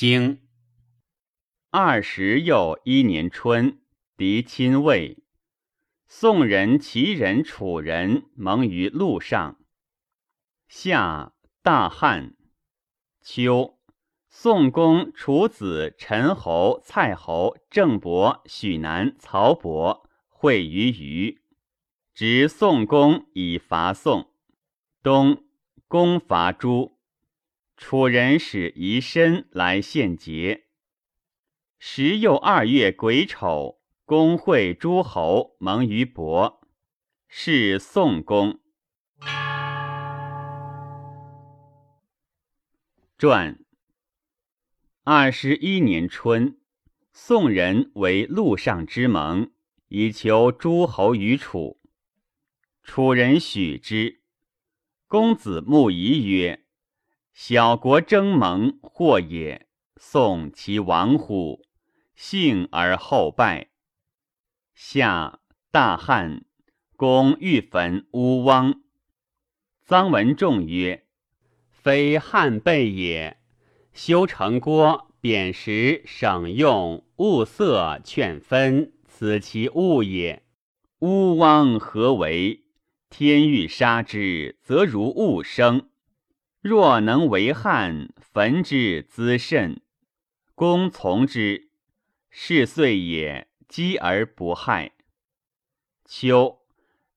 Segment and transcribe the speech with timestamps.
[0.00, 0.46] 经
[1.70, 3.80] 二十又一年春，
[4.16, 5.24] 敌侵魏，
[6.06, 9.58] 宋人、齐人、楚人盟于路上。
[10.68, 11.32] 夏，
[11.62, 12.36] 大旱。
[13.22, 13.80] 秋，
[14.28, 21.40] 宋公、楚子、陈侯、蔡侯、郑伯、许南、曹伯会于虞，
[22.14, 24.30] 执宋公以伐宋。
[25.02, 25.42] 冬，
[25.88, 26.97] 公伐诸。
[27.80, 30.64] 楚人使夷申来献节。
[31.78, 36.60] 时又二月癸丑，公会诸侯盟于伯，
[37.28, 38.58] 是宋公。
[43.16, 43.60] 传
[45.04, 46.58] 二十一年春，
[47.12, 49.52] 宋人为陆上之盟，
[49.86, 51.80] 以求诸侯于楚。
[52.82, 54.20] 楚人许之。
[55.06, 56.64] 公子穆仪曰。
[57.40, 59.68] 小国争盟，或也。
[59.96, 61.62] 宋其亡乎？
[62.16, 63.68] 幸而后败。
[64.74, 65.38] 夏
[65.70, 66.44] 大旱，
[66.96, 68.80] 公欲焚乌汪。
[69.86, 71.06] 臧文仲曰
[71.70, 73.38] ：“非汉备也。
[73.92, 80.42] 修城郭，贬食，省用，物色，劝分，此其物也。
[80.98, 82.64] 乌汪何为？
[83.08, 85.87] 天欲杀之，则如物生。”
[86.68, 89.80] 若能为汉，焚之滋甚。
[90.54, 91.70] 公从之，
[92.28, 94.92] 是岁也，积而不害。
[96.04, 96.58] 秋，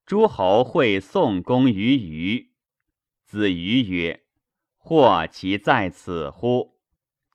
[0.05, 2.53] 诸侯会宋公于虞。
[3.25, 4.23] 子瑜曰
[4.79, 6.79] ：“或其在此乎？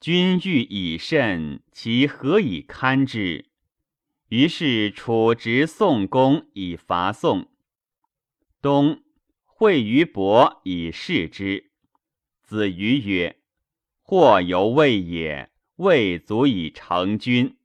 [0.00, 3.50] 君欲以甚，其何以堪之？”
[4.30, 7.50] 于是楚执宋公以伐宋。
[8.62, 9.02] 冬，
[9.44, 11.72] 会于伯以示之。
[12.46, 13.40] 子瑜曰
[14.02, 17.56] ：“或犹未也，未足以成君。”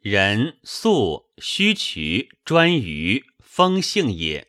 [0.00, 4.48] 人素须渠专于风性也。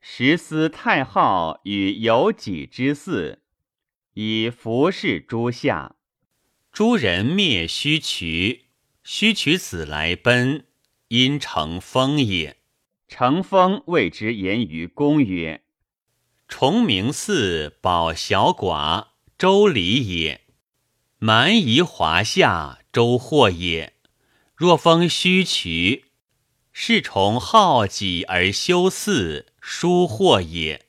[0.00, 3.38] 时思太昊与有己之嗣，
[4.14, 5.94] 以服侍诸夏。
[6.72, 8.64] 诸人灭须渠，
[9.04, 10.66] 须渠子来奔，
[11.06, 12.56] 因成风也。
[13.06, 15.61] 成风谓之言于公曰。
[16.54, 19.06] 崇明寺保小寡，
[19.38, 20.40] 周礼也；
[21.18, 23.94] 蛮夷华夏，周祸也。
[24.54, 26.04] 若封虚渠，
[26.70, 30.88] 是崇好己而修祀，疏祸也。